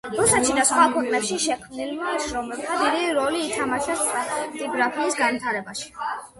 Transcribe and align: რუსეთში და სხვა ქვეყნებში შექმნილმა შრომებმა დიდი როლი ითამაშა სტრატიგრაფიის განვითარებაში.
რუსეთში 0.19 0.53
და 0.59 0.61
სხვა 0.69 0.85
ქვეყნებში 0.95 1.37
შექმნილმა 1.43 2.15
შრომებმა 2.25 2.79
დიდი 2.87 3.13
როლი 3.19 3.45
ითამაშა 3.51 4.01
სტრატიგრაფიის 4.03 5.23
განვითარებაში. 5.25 5.91